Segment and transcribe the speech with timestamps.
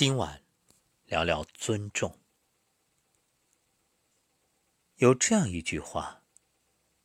[0.00, 0.40] 今晚
[1.04, 2.16] 聊聊尊重。
[4.96, 6.22] 有这样一句话，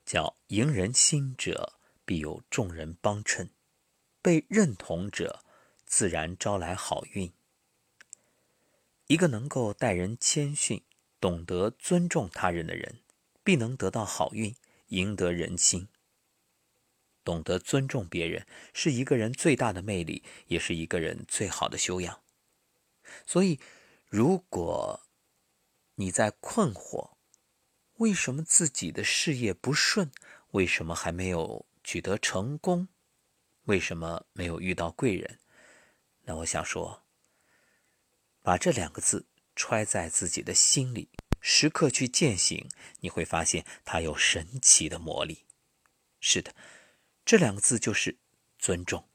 [0.06, 3.48] 叫“迎人心者，必有众人帮衬；
[4.22, 5.44] 被认同者，
[5.86, 7.34] 自然招来好运。”
[9.08, 10.82] 一个能够待人谦逊、
[11.20, 13.02] 懂得尊重他人的人，
[13.44, 14.56] 必能得到好运，
[14.88, 15.90] 赢得人心。
[17.26, 22.22] 懂得尊重别人，是一个人最大的魅力，也是一个人最好的修养。
[23.26, 23.60] 所以，
[24.08, 25.02] 如果
[25.96, 27.16] 你在困惑，
[27.96, 30.12] 为什么自己的事业不顺？
[30.52, 32.88] 为什么还没有取得成功？
[33.64, 35.40] 为什么没有遇到贵人？
[36.24, 37.04] 那我想说，
[38.42, 41.10] 把这两个字揣在自己的心里，
[41.42, 45.46] 时刻去践行，你会发现它有神奇的魔力。
[46.20, 46.56] 是的，
[47.24, 48.18] 这两个字就是
[48.58, 49.10] 尊重。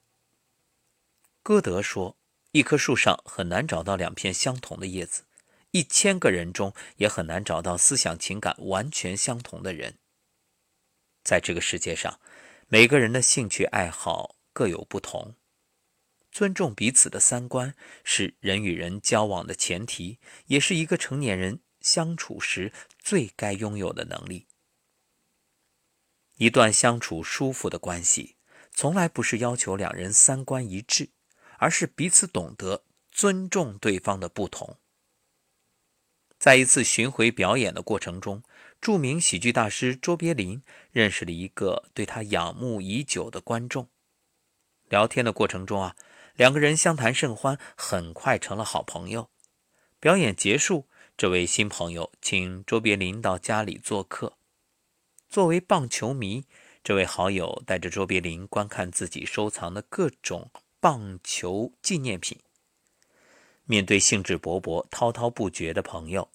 [1.42, 2.19] 歌德说。
[2.52, 5.22] 一棵树上很难找到两片相同的叶子，
[5.70, 9.98] 一千个人中也很难找到思想情感完全相同的人。
[11.22, 12.18] 在这个世界上，
[12.66, 15.36] 每个人的兴趣爱好各有不同，
[16.32, 24.48] 尊重彼此的三观是人与人交往的前提，也是一个成年人相处时最该拥有的能力。
[26.38, 28.34] 一段相处舒服的关系，
[28.72, 31.10] 从来不是要求两人三观一致。
[31.60, 34.78] 而是彼此懂得尊重对方的不同。
[36.38, 38.42] 在一次巡回表演的过程中，
[38.80, 43.88] 著名喜剧大师卓别林认识了一个对他仰慕已久的观众。
[44.88, 45.94] 聊天的过程中啊，
[46.34, 49.28] 两个人相谈甚欢，很快成了好朋友。
[50.00, 54.38] 表演结束，这位新朋友请卓别林到家里做客。
[55.28, 56.46] 作为棒球迷，
[56.82, 60.50] 这位好友带着卓别林观看自己收藏的各种。
[60.80, 62.40] 棒球纪念品。
[63.64, 66.30] 面对兴致勃勃、滔滔不绝的朋友，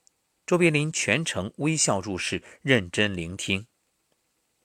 [0.45, 3.65] 卓别林全程微笑注视，认真聆听。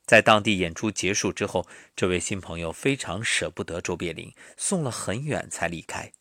[0.04, 1.66] 在当地演出结束之后，
[1.96, 6.12] 这位新朋友非常舍不得卓别林，送了很远才离开。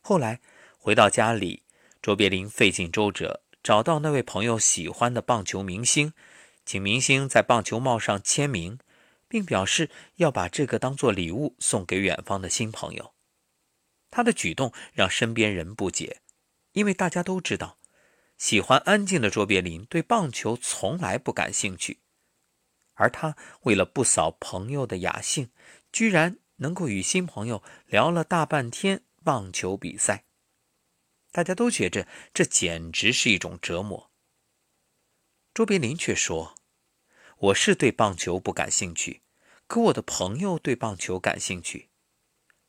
[0.00, 0.40] 后来
[0.76, 1.62] 回到家里，
[2.00, 6.12] 卓别林费尽周折找到那位朋友喜欢的棒球明星，
[6.66, 8.78] 请明星在棒球帽上签名。
[9.32, 13.14] 并表示要把这个当做礼物送给远方的新朋友。
[14.10, 16.20] 他的举动让身边人不解，
[16.72, 17.78] 因为大家都知道，
[18.36, 22.00] 喜欢安静的卓别林对棒球从来不感兴趣，
[22.92, 25.50] 而他为了不扫朋友的雅兴，
[25.90, 30.26] 居然能够与新朋友聊了大半天棒球比赛。
[31.30, 34.10] 大家都觉着这简直是一种折磨。
[35.54, 36.54] 卓别林却说。
[37.42, 39.20] 我是对棒球不感兴趣，
[39.66, 41.88] 可我的朋友对棒球感兴趣。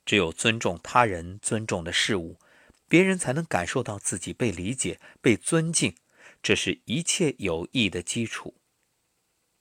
[0.03, 2.39] 只有尊重他人、尊重的事物，
[2.87, 5.95] 别人才能感受到自己被理解、被尊敬，
[6.41, 8.55] 这是一切友谊的基础。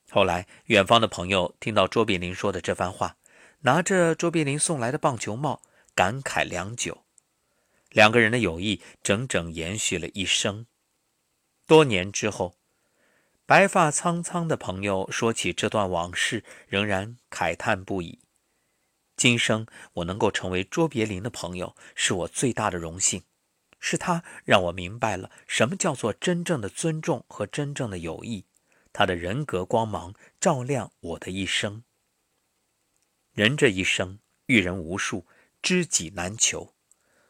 [0.08, 3.18] 后来，远方的朋友听到卓别林说的这番话，
[3.60, 5.60] 拿着卓别林送来的棒球帽，
[5.94, 7.04] 感慨良久。
[7.90, 10.64] 两个人的友谊整整延续了一生。
[11.66, 12.56] 多年之后。
[13.52, 18.20] 白发苍苍的朋友说起这段往事，仍然慨叹不已。
[19.14, 23.24] 今生我能够成为卓别林的朋友，是我最大的荣幸。
[23.78, 28.46] 是他让我明白了什么叫做真正的尊重和真正的友谊。
[28.90, 31.84] 他的人格光芒照亮我的一生。
[33.34, 35.26] 人这一生遇人无数，
[35.60, 36.72] 知己难求，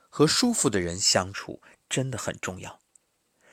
[0.09, 2.79] 和舒服的人相处真的很重要。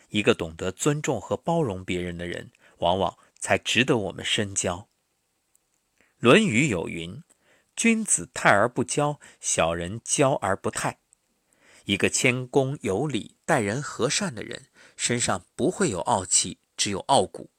[0.10, 2.52] 一个懂得尊重和包容别人的人。
[2.80, 4.90] 往往才值得我们深交。
[6.18, 7.24] 《论语》有云
[7.78, 11.00] ：“君子泰而不骄，小人骄而不泰。”
[11.86, 17.50] 一个谦恭有礼、待人和善的人，身上不会有傲气，只有傲骨；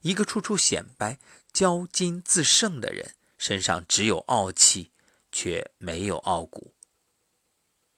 [0.00, 1.18] 一个处处显摆、
[1.52, 4.92] 骄矜自胜的人，身上只有傲气，
[5.30, 6.74] 却没有傲骨。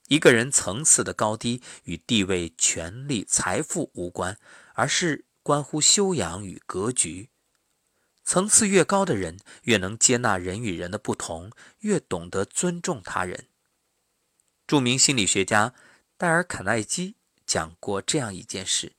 [0.09, 4.38] 一个人层次的高低与地位、权力、财富无关，
[4.75, 5.26] 而是。
[5.49, 7.31] 关乎修养与格局，
[8.23, 13.47] 层次越高的人，越能接纳人与人的不同，越懂得尊重他人。
[14.67, 15.73] 著名心理学家
[16.19, 17.15] 戴尔·卡耐基
[17.47, 18.93] 讲过这样一件事：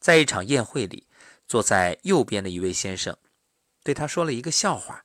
[0.00, 1.06] 在一场宴会里，
[1.46, 3.14] 坐在右边的一位先生
[3.82, 5.04] 对他说了一个笑话，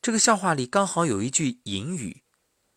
[0.00, 2.22] 这个笑话里刚好有一句隐语。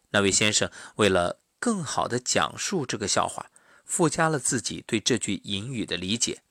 [0.09, 3.49] 那位先生为了更好地讲述这个笑话，
[3.85, 6.41] 附加了自己对这句隐语的理解。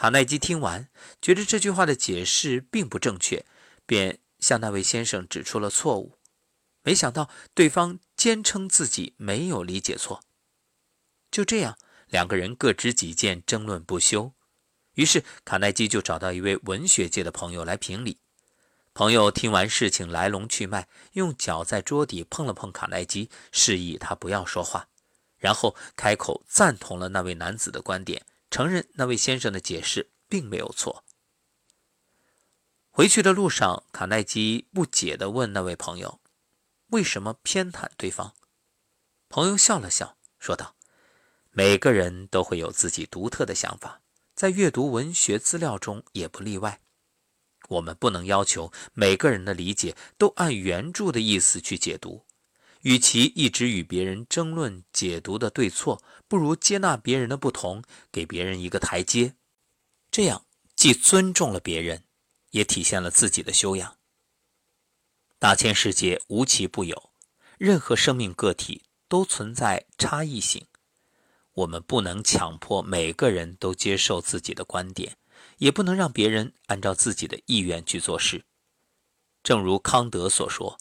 [0.00, 0.88] 卡耐基听完，
[1.20, 3.44] 觉得这句话的解释并不正确，
[3.84, 6.16] 便向那位先生指出了错误。
[6.82, 10.22] 没想到对方坚称自己没有理解错。
[11.30, 11.76] 就这样，
[12.08, 14.32] 两个人各执己见，争论不休。
[14.94, 18.16] 于是卡耐基就找到一位文学界的朋友来评理。
[18.94, 24.88] 朋友听完事情来龙去脉，用脚在桌底碰了碰卡耐基，示意他不要说话，
[25.36, 31.04] 然后开口赞同了那位男子的观点，承认那位先生的解释并没有错。
[32.90, 36.20] 回去的路上，卡耐基不解地问那位朋友
[36.90, 38.34] ：“为什么偏袒对方？”
[39.30, 40.74] 朋友笑了笑，说道
[41.50, 44.02] ：“每个人都会有自己独特的想法，
[44.34, 46.80] 在阅读文学资料中也不例外。
[47.68, 52.26] 我们不能要求每个人的理解都按原著的意思去解读。
[52.82, 57.82] 与其一直与别人争论解读的对错，不如接纳别人的不同，
[58.12, 59.34] 给别人一个台阶。
[60.10, 60.44] 这样
[60.74, 62.04] 既尊重了别人。”
[62.50, 63.96] 也体现了自己的修养。
[65.38, 67.12] 大千世界无奇不有，
[67.58, 70.66] 任何生命个体都存在差异性。
[71.52, 75.16] 我们不能强迫每个人都接受自己的观点，
[75.58, 78.44] 也不能让别人按照自己的意愿去做事。
[79.44, 80.76] 正如康德所说：“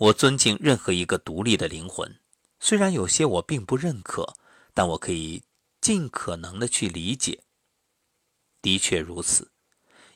[0.00, 2.18] 我尊敬任何一个独立的灵魂，
[2.58, 4.34] 虽然有些我并不认可，
[4.72, 5.42] 但我可以
[5.78, 7.42] 尽可能的去理解。”
[8.62, 9.52] 的确如此。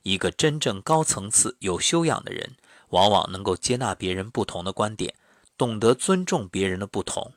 [0.02, 2.56] 一个真正高层次、有修养的人，
[2.88, 5.14] 往往能够接纳别人不同的观点，
[5.58, 7.34] 懂得尊重别人的不同。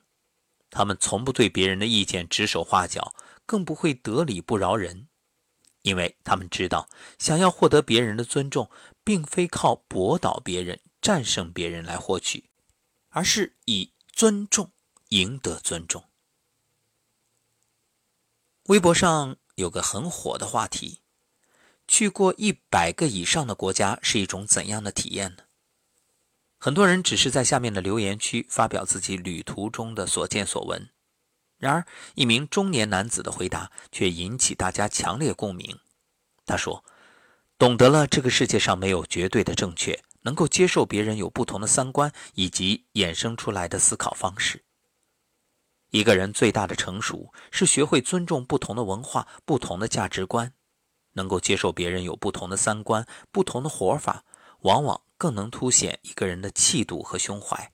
[0.70, 3.14] 他们从不对别人的意见指手画脚，
[3.46, 5.10] 更不会得理不饶人，
[5.82, 8.70] 因为他们知道，想要获得别人的尊重，
[9.04, 12.50] 并非靠驳倒别人、战胜别人来获取，
[13.10, 14.72] 而是以尊重
[15.10, 16.04] 赢得尊重。
[18.64, 21.02] 微博上有个很火的话题。
[21.90, 25.44] 去过一百个以上的国家是一种怎样的体验呢？
[26.58, 30.90] 很多人只是在下面的留言区发表自己旅途中的所见所闻。
[31.58, 31.86] 然而，
[32.16, 35.80] 一名中年男子的回答却引起大家强烈共鸣。
[36.46, 36.84] 他说
[37.58, 44.62] ：“懂得了这个世界上没有绝对的正确，能够接受别人有不同的三观以及衍生出来的思考方式。
[45.92, 50.52] 一个人最大的成熟是学会尊重不同的文化、不同的价值观。”
[51.16, 54.26] 能够接受别人有不同的三观、不同的活法，
[54.60, 57.72] 往往更能凸显一个人的气度和胸怀。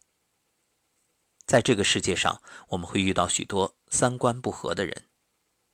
[1.45, 5.09] 在这个世界上，我们会遇到许多三观不合的人，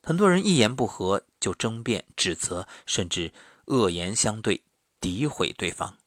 [0.02, 3.34] 很多人一言不合就争辩、指责，甚至
[3.66, 4.64] 恶言相对、
[5.00, 6.00] 诋毁对方，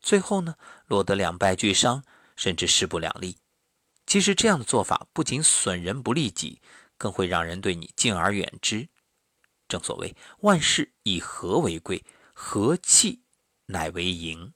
[0.00, 0.56] 最后呢，
[0.86, 2.02] 落得两败俱伤，
[2.36, 3.38] 甚至势不两立。
[4.06, 6.60] 其实这样的做法不仅损人不利己，
[6.98, 8.88] 更会让人对你敬而远之。
[9.68, 13.22] 正所谓万事以和为贵，和气
[13.66, 14.52] 乃为盈。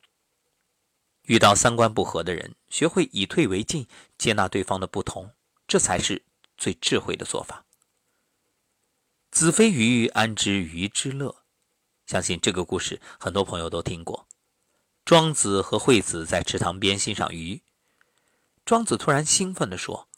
[1.22, 3.86] 遇到三观不合的人，学会以退为进，
[4.18, 5.32] 接纳对方的不同，
[5.68, 6.24] 这才是
[6.56, 7.64] 最智慧的做法。
[9.30, 11.44] 子非鱼，安知鱼之乐？
[12.06, 14.23] 相信这个故事很多朋友都听过。
[15.04, 17.60] 庄子和惠子在池塘边欣赏鱼，
[18.64, 20.08] 庄子突然兴奋地说：“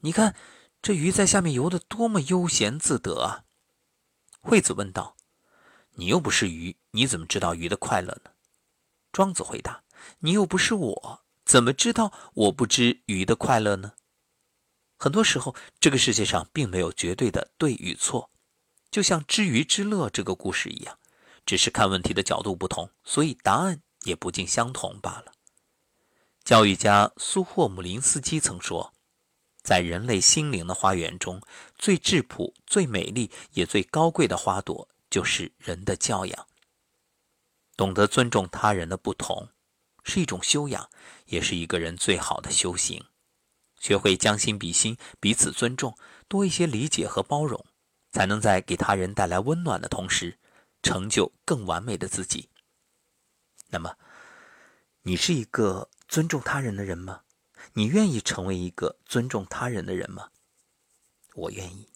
[0.00, 0.34] 你看，
[0.80, 3.44] 这鱼在下面游得多么悠闲自得啊！”
[4.40, 5.14] 惠子问道
[5.96, 8.30] ：“你又不是鱼，你怎么知道鱼的快乐呢？”
[9.12, 9.82] 庄子回答
[10.20, 13.92] ：“你又不是我，怎么知道我不知鱼的快乐呢？”
[14.96, 18.30] 很多时候，这个世界上并没有绝对的对与错，
[18.90, 20.98] 就像知鱼之乐这个故事一样，
[21.44, 25.32] 只是看问题的角度不同，所以答案也不尽相同罢了。
[26.44, 28.92] 教育家苏霍姆林斯基曾说。
[29.62, 31.42] 在人类心灵的花园中，
[31.76, 36.46] 最质朴、最美丽也最高贵的花朵，就是人的教养。
[37.76, 39.50] 懂得尊重他人的不同，
[40.02, 40.88] 是一种修养，
[41.26, 43.04] 也是一个人最好的修行。
[43.78, 45.94] 学会将心比心，彼此尊重，
[46.26, 47.62] 多一些理解和包容，
[48.12, 50.38] 才能在给他人带来温暖的同时，
[50.82, 52.48] 成就更完美的自己。
[53.70, 53.96] 那么，
[55.02, 57.22] 你是一个尊重他人的人吗？
[57.74, 60.30] 你愿意成为一个尊重他人的人吗？
[61.34, 61.88] 我愿意。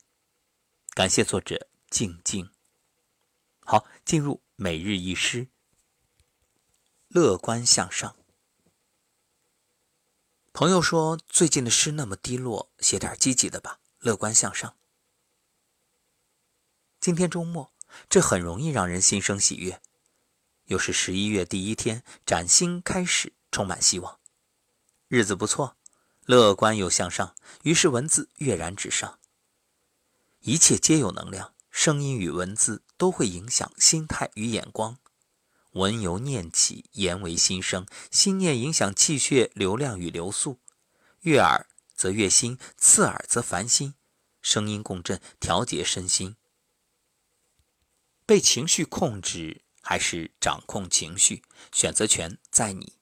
[0.90, 2.50] 感谢作者静静。
[3.60, 5.48] 好，进入每日一诗。
[7.08, 8.16] 乐观向上。
[10.52, 13.80] 朋友说最近的诗那么低落，写点积极的吧。
[13.98, 14.76] 乐观向上。
[17.00, 17.72] 今天周末，
[18.08, 19.80] 这很容易让人心生喜悦。
[20.66, 24.18] 又是十一月第一天，崭新开始，充满希望。
[25.08, 25.76] 日子不错，
[26.24, 29.18] 乐观又向上，于是文字跃然纸上。
[30.40, 34.98] 一切皆有能量，声音与文字都会影响心态与眼光。
[35.72, 40.60] 文由念起，言为心声，心念影响气血流量与流速。
[41.20, 43.94] 悦耳则悦心，刺耳则烦心。
[44.40, 46.36] 声音共振，调节身心。
[48.24, 52.94] 被情绪控制还是掌控情绪，选择权在你。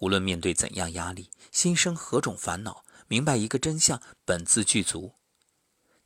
[0.00, 5.14] 无论面对怎样压力，心生何种烦恼，明白一个真相：本自具足。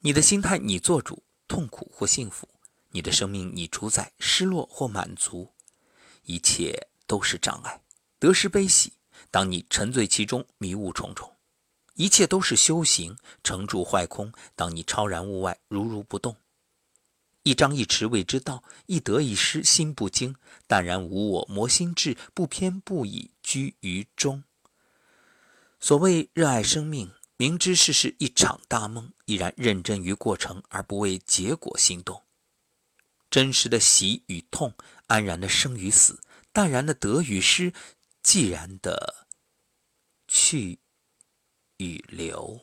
[0.00, 2.46] 你的心态你做主，痛苦或幸福；
[2.90, 5.52] 你的生命你主宰，失落或满足。
[6.22, 7.82] 一切都是障碍，
[8.20, 8.92] 得失悲喜。
[9.30, 11.32] 当你沉醉其中，迷雾重重。
[11.94, 14.32] 一切都是修行，成住坏空。
[14.54, 16.36] 当你超然物外，如如不动。
[17.44, 20.34] 一张一弛谓之道，一得一失心不惊。
[20.66, 24.42] 淡然无我，磨心智，不偏不倚，居于中。
[25.78, 32.22] 所谓热爱生命，明知世事一场大梦，依然认真于过程，而不为结果心动。
[33.30, 34.74] 真实的喜与痛，
[35.06, 36.20] 安然的生与死，
[36.52, 37.72] 淡然的得与失，
[38.22, 39.26] 寂然的
[40.26, 40.80] 去。
[41.78, 42.60] 与留。